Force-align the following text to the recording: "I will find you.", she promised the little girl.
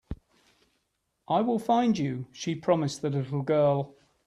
"I 1.27 1.41
will 1.41 1.59
find 1.59 1.95
you.", 1.95 2.25
she 2.31 2.55
promised 2.55 3.03
the 3.03 3.11
little 3.11 3.43
girl. 3.43 3.93